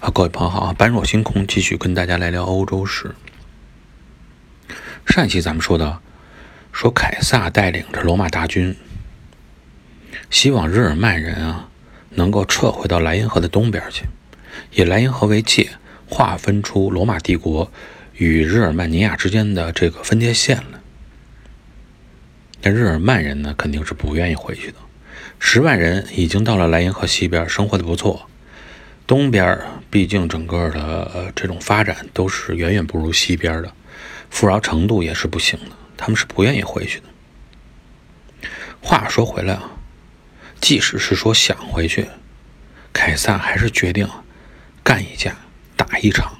[0.00, 3.14] 啊，各位朋友好啊，般若星空继续跟大家来聊欧洲史。
[5.06, 6.00] 上一期咱们说到，
[6.72, 8.74] 说凯撒带领着罗马大军，
[10.30, 11.68] 希望日耳曼人啊
[12.08, 14.06] 能够撤回到莱茵河的东边去，
[14.72, 15.72] 以莱茵河为界，
[16.08, 17.70] 划分出罗马帝国
[18.14, 20.80] 与日耳曼尼亚之间的这个分界线了。
[22.62, 24.78] 但日耳曼人呢，肯定是不愿意回去的。
[25.38, 28.26] 十万人已经到了莱茵河西边，生活的不错。
[29.06, 29.58] 东边
[29.90, 33.72] 毕竟整个的呃这种发展都是远远不如西边的，
[34.30, 37.06] 富饶程度也是不行的，他们是不愿意回去的。
[38.80, 39.72] 话说回来啊，
[40.60, 42.06] 即使是说想回去，
[42.92, 44.08] 凯撒还是决定
[44.82, 45.36] 干一架，
[45.76, 46.38] 打一场。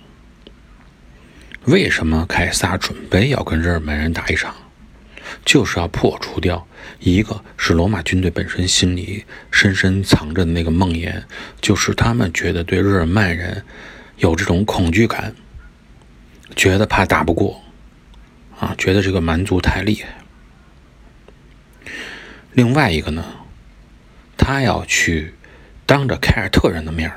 [1.65, 4.55] 为什么凯撒准备要跟日耳曼人打一场？
[5.45, 6.67] 就是要破除掉，
[6.99, 11.23] 一个是罗马军队本身心里深深藏着的那个梦魇，
[11.61, 13.65] 就是他们觉得对日耳曼人
[14.19, 15.35] 有这种恐惧感，
[16.55, 17.63] 觉得怕打不过，
[18.59, 20.09] 啊，觉得这个蛮族太厉害。
[22.53, 23.25] 另外一个呢，
[24.37, 25.35] 他要去
[25.87, 27.11] 当着凯尔特人的面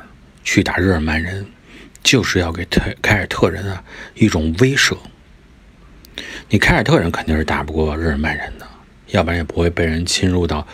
[0.44, 1.45] 去打日耳曼人，
[2.03, 3.83] 就是要给凯凯尔特人啊
[4.14, 4.98] 一种威慑。
[6.54, 8.68] 你凯尔特人肯定是打不过日耳曼人的，
[9.08, 10.68] 要不然也不会被人侵入到，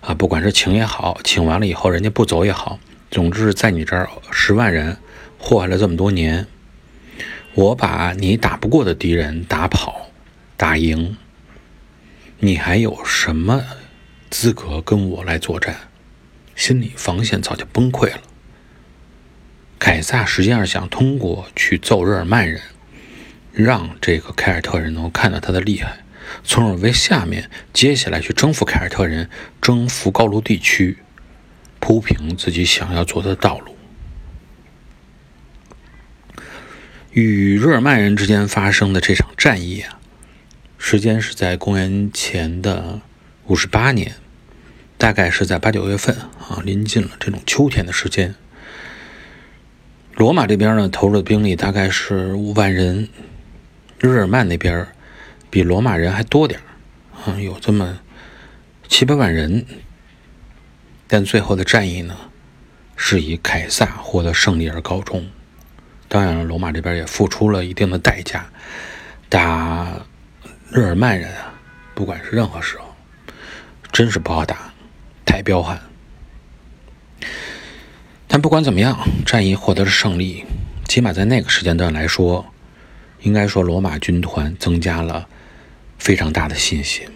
[0.00, 2.78] 啊，不管是请也好，请完了以后人家不走也好，
[3.10, 4.96] 总之在你这儿十万人
[5.38, 6.46] 祸害了这么多年，
[7.52, 10.08] 我把你打不过的敌人打跑、
[10.56, 11.14] 打赢，
[12.38, 13.62] 你还有什么
[14.30, 15.76] 资格跟我来作战？
[16.56, 18.22] 心理防线早就崩溃了。
[19.78, 22.62] 凯撒实际上想通过去揍日耳曼人。
[23.52, 25.98] 让这个凯尔特人能够看到他的厉害，
[26.44, 29.28] 从而为下面接下来去征服凯尔特人、
[29.60, 30.98] 征服高卢地区
[31.80, 33.76] 铺平自己想要做的道路。
[37.10, 39.98] 与日耳曼人之间发生的这场战役啊，
[40.76, 43.00] 时间是在公元前的
[43.46, 44.14] 五十八年，
[44.96, 48.36] 大概是在八九月份啊，临近了这种秋天的时间。
[50.14, 53.08] 罗马这边呢，投入的兵力大概是五万人。
[54.00, 54.86] 日耳曼那边
[55.50, 56.60] 比罗马人还多点
[57.24, 57.98] 啊，有这么
[58.88, 59.66] 七八万人。
[61.08, 62.14] 但最后的战役呢，
[62.94, 65.26] 是以凯撒获得胜利而告终。
[66.06, 68.46] 当然了，罗马这边也付出了一定的代价。
[69.28, 70.06] 打
[70.70, 71.54] 日耳曼人啊，
[71.94, 72.94] 不管是任何时候，
[73.90, 74.72] 真是不好打，
[75.24, 75.80] 太彪悍。
[78.26, 80.44] 但不管怎么样，战役获得了胜利，
[80.86, 82.46] 起码在那个时间段来说。
[83.20, 85.28] 应该说，罗马军团增加了
[85.98, 87.06] 非常大的信心。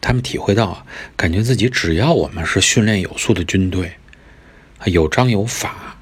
[0.00, 0.84] 他们体会到，
[1.16, 3.92] 感觉自己只要我们是训练有素的军队，
[4.86, 5.96] 有章有法，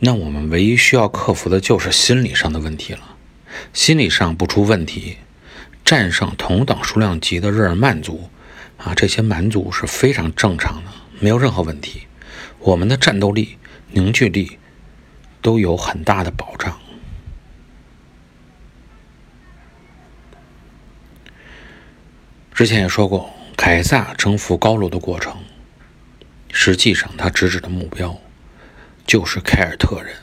[0.00, 3.16] 那我们唯一需要克服的就是心理上的问题了。
[3.72, 5.16] 心理上不出问题，
[5.84, 8.28] 战胜同等数量级的日耳曼族，
[8.76, 10.90] 啊，这些蛮族是非常正常的，
[11.20, 12.02] 没有任何问题。
[12.58, 13.56] 我们的战斗力、
[13.92, 14.58] 凝聚力
[15.40, 16.76] 都有很大的保障。
[22.56, 25.36] 之前也说过，凯撒征服高卢的过程，
[26.50, 28.18] 实际上他直指的目标
[29.06, 30.16] 就是凯尔特人。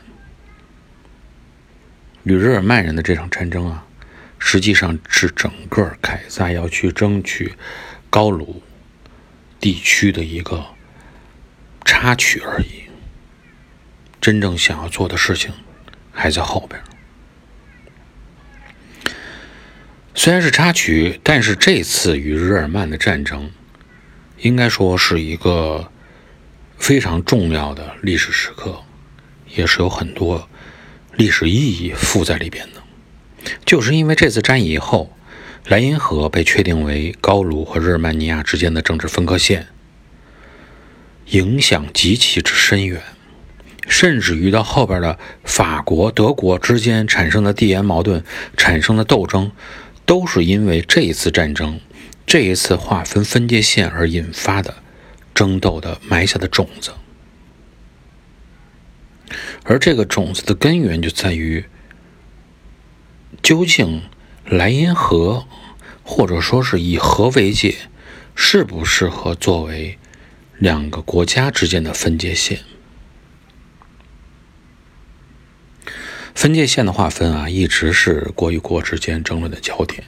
[2.23, 3.85] 与日耳曼人的这场战争啊，
[4.39, 7.53] 实际上是整个凯撒要去争取
[8.09, 8.63] 高卢
[9.59, 10.65] 地区的一个
[11.85, 12.85] 插曲而已。
[14.19, 15.53] 真正想要做的事情
[16.11, 16.81] 还在后边。
[20.15, 23.49] 虽然是插曲，但是这次与日耳曼的战争，
[24.41, 25.89] 应该说是一个
[26.77, 28.83] 非常重要的历史时刻，
[29.55, 30.47] 也是有很多
[31.15, 33.51] 历史意义附在里边的。
[33.65, 35.11] 就是因为这次战役以后，
[35.65, 39.67] 莱茵河被确定为高卢和日耳曼尼亚之间的政治分割线，
[41.31, 43.01] 影响极其之深远，
[43.87, 48.23] 甚至于到后边的法国、德国之间产生的地缘矛盾、
[48.55, 49.51] 产生的斗争。
[50.05, 51.79] 都是因为这一次战争，
[52.25, 54.75] 这一次划分分界线而引发的
[55.33, 56.91] 争斗的埋下的种子，
[59.63, 61.65] 而这个种子的根源就在于，
[63.41, 64.03] 究竟
[64.45, 65.45] 莱茵河
[66.03, 67.75] 或者说是以河为界，
[68.35, 69.97] 适不适合作为
[70.57, 72.59] 两个国家之间的分界线？
[76.35, 80.03] 分界线的划分啊，一直是国与国之间争论的焦点。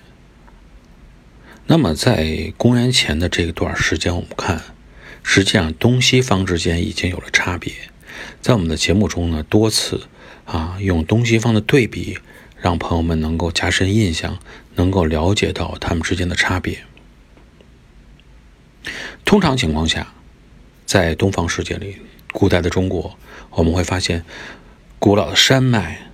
[1.68, 4.62] 那么，在公元前的这一段时间，我们看，
[5.24, 7.74] 实际上东西方之间已经有了差别。
[8.42, 10.08] 在我们的节目中呢，多次
[10.46, 12.18] 啊用东西方的对比，
[12.60, 14.38] 让朋友们能够加深印象，
[14.76, 16.80] 能够了解到他们之间的差别。
[19.24, 20.14] 通常情况下，
[20.86, 21.98] 在东方世界里，
[22.32, 23.18] 古代的中国，
[23.52, 24.24] 我们会发现
[25.00, 26.05] 古老的山脉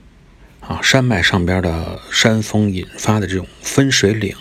[0.62, 4.36] 啊，山脉上边的山峰引发的这种分水岭，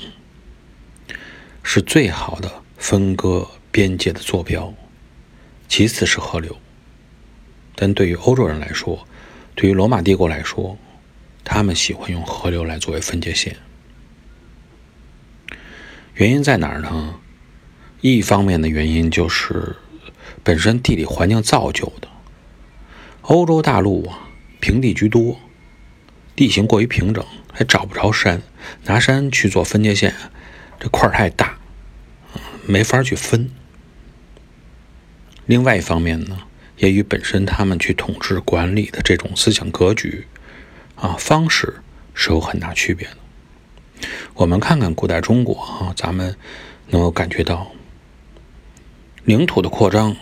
[1.62, 4.72] 是最好的分割边界的坐标。
[5.66, 6.56] 其次是河流，
[7.74, 9.06] 但对于欧洲人来说，
[9.54, 10.76] 对于罗马帝国来说，
[11.42, 13.56] 他们喜欢用河流来作为分界线。
[16.14, 17.14] 原因在哪儿呢？
[18.02, 19.76] 一方面的原因就是
[20.42, 22.08] 本身地理环境造就的，
[23.22, 24.28] 欧洲大陆啊
[24.58, 25.38] 平地居多，
[26.40, 27.22] 地形过于平整，
[27.52, 28.40] 还找不着山，
[28.86, 30.14] 拿山去做分界线，
[30.78, 31.58] 这块儿太大，
[32.64, 33.50] 没法去分。
[35.44, 36.38] 另外一方面呢，
[36.78, 40.26] 也与本身他们去统治管理的这种思想格局
[40.96, 41.82] 啊方式
[42.14, 44.08] 是有很大区别的。
[44.32, 46.34] 我们看看古代中国啊，咱们
[46.88, 47.70] 能够感觉到，
[49.24, 50.16] 领土的扩张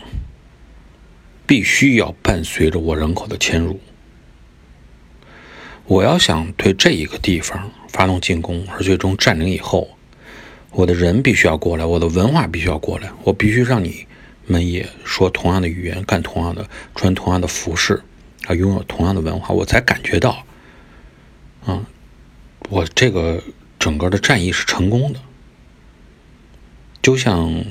[1.46, 3.78] 必须要伴随着我人口的迁入。
[5.88, 9.88] 我要想对这一个地方发动进攻，而最终占领以后，
[10.70, 14.06] 我的人必须要过来，我的文化必须要过来，我必须让你。
[14.50, 18.02] 们也说同样的语言，干同样的，穿同样的服饰，
[18.46, 20.42] 啊，拥有同样的文化，我才感觉到，
[21.66, 21.84] 啊，
[22.70, 23.42] 我这个
[23.78, 25.20] 整个的战役是成功的。
[27.02, 27.62] 就像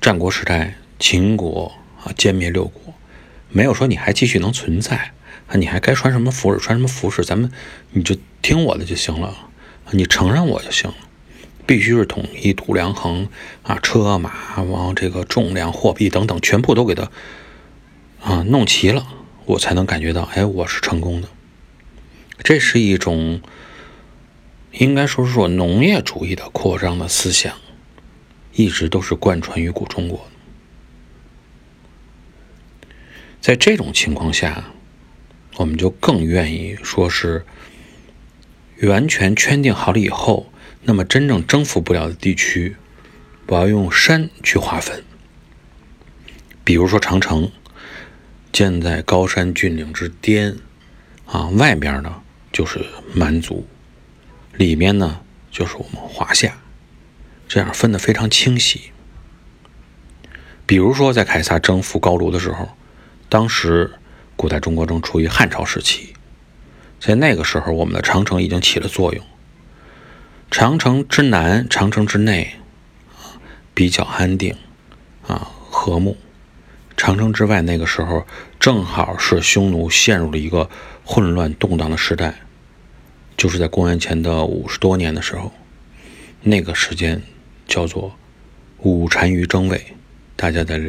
[0.00, 1.72] 战国时代秦国
[2.04, 2.94] 啊歼灭六国，
[3.48, 5.12] 没有说你还继续能存在，
[5.56, 7.50] 你还该穿什么服饰穿什么服饰，咱们
[7.90, 9.50] 你就听我的就行了，
[9.90, 10.96] 你承认我就行了。
[11.66, 13.28] 必须是统一度量衡
[13.62, 17.10] 啊，车马往这个重量、货币等等，全部都给它
[18.20, 19.06] 啊弄齐了，
[19.44, 21.28] 我才能感觉到，哎，我是成功的。
[22.42, 23.40] 这是一种
[24.72, 27.54] 应该说是说农业主义的扩张的思想，
[28.52, 30.26] 一直都是贯穿于古中国。
[33.40, 34.64] 在这种情况下，
[35.60, 37.44] 我们就更愿意说是
[38.80, 40.50] 完全圈定好了以后。
[40.84, 42.76] 那么，真正征服不了的地区，
[43.46, 45.04] 我要用山去划分。
[46.64, 47.52] 比如说，长城
[48.50, 50.56] 建在高山峻岭之巅，
[51.26, 53.66] 啊，外边呢就是蛮族，
[54.56, 55.20] 里面呢
[55.50, 56.56] 就是我们华夏，
[57.46, 58.92] 这样分得非常清晰。
[60.64, 62.70] 比如说，在凯撒征服高卢的时候，
[63.28, 63.92] 当时
[64.40, 66.14] 古代中国正处于汉朝时期，
[66.98, 69.22] 在那个时候，我们的长城已经起了作用。
[70.50, 72.54] 长城之南，长城之内，
[73.10, 73.36] 啊，
[73.74, 74.56] 比较安定，
[75.26, 76.16] 啊，和睦。
[76.96, 78.26] 长城之外，那个时候
[78.58, 80.70] 正好是匈奴陷入了一个
[81.04, 82.40] 混乱动荡的时代，
[83.36, 85.52] 就是在公元前的五十多年的时候，
[86.40, 87.20] 那个时间
[87.66, 88.16] 叫做
[88.78, 89.94] 武单于争位。
[90.34, 90.80] 大家在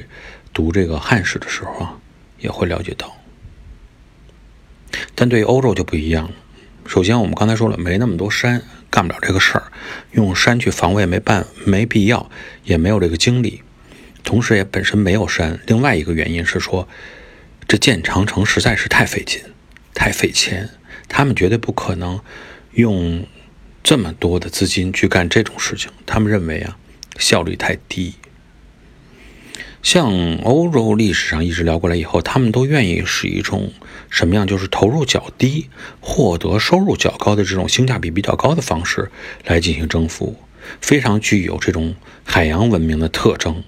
[0.54, 2.00] 读这个汉史的时候啊，
[2.40, 3.14] 也会了解到。
[5.16, 6.32] 但对于欧洲就不一样了。
[6.86, 8.64] 首先，我们刚才说了，没那么多山。
[8.90, 9.72] 干不了这个事儿，
[10.12, 12.30] 用山去防卫没办没必要，
[12.66, 13.64] 也没有这个精力，
[14.22, 15.62] 同时也本身没有山。
[15.66, 16.90] 另外一个原因是说，
[17.70, 19.42] 这建长城实在是太费劲，
[19.94, 20.70] 太费钱，
[21.08, 22.20] 他们绝对不可能
[22.74, 23.26] 用
[23.82, 25.90] 这么多的资金去干这种事情。
[26.06, 26.78] 他们认为啊，
[27.18, 28.16] 效率太低。
[29.82, 33.72] 像欧洲历史上一直聊过来以后，他们都愿意使一种
[34.10, 35.70] 什么样，就是投入较低、
[36.00, 39.12] 获得收入较高的这种性价比比较高的方式
[39.46, 40.36] 来进行征服，
[40.80, 43.64] 非常具有这种海洋文明的特征。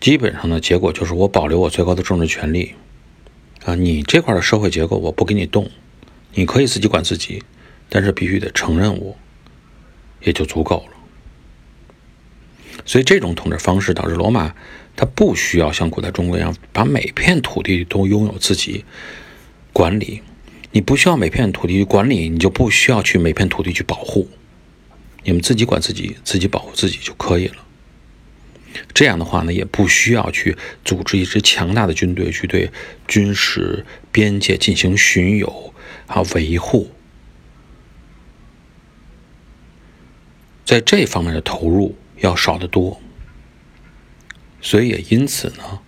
[0.00, 2.74] 基本上的结果就是我保留我最高的政治权利，
[3.64, 5.70] 啊，你这块的社会结构我不给你动，
[6.34, 7.42] 你可以自己管自己，
[7.88, 9.16] 但是必须得承认我，
[10.22, 10.95] 也就足够了。
[12.86, 14.54] 所以这种统治方式导致罗马，
[14.94, 18.84] 它不需要像古代中国一样把每片土地都拥有自己
[19.72, 20.22] 管理。
[20.70, 24.28] 你不需要每片土地去管理，你就不需要去每片土地去保护。
[25.24, 27.56] 你们自己管自己，自己保护自己就可以了。
[28.94, 32.70] 这样的话呢，也不需要去组织一支强大的军队去对
[33.08, 35.74] 军事边界进行巡游
[36.06, 36.90] 啊维护。
[40.64, 41.96] 在这方面的投入。
[42.18, 43.00] 要少得多，
[44.60, 45.80] 所以也因此呢，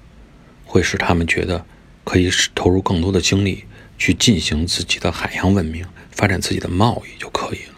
[0.64, 1.64] 会使他们觉得
[2.04, 3.64] 可以投入更多的精力
[3.96, 7.74] 去进行自己的海洋文明，发展自己的贸易就可以了。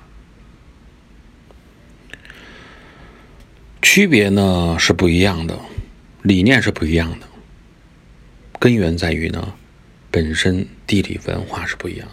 [3.82, 5.58] 区别呢是不一样的，
[6.22, 7.26] 理念是不一样的。
[8.58, 9.54] 根源在于呢，
[10.10, 12.08] 本身地理文化是不一样。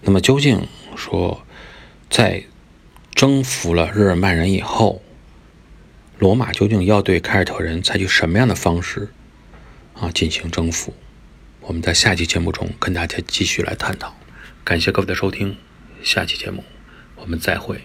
[0.00, 0.66] 那么究竟
[0.96, 1.44] 说，
[2.08, 2.44] 在
[3.16, 5.00] 征服了日耳曼人以后，
[6.18, 9.08] 罗马究竟要对凯尔特人采取什么样的方式
[9.94, 10.92] 啊进行征服？
[11.62, 14.14] 我们在下期节目中跟大家继续来探讨。
[14.62, 15.56] 感谢各位的收听，
[16.02, 16.62] 下期节目
[17.14, 17.80] 我们再会。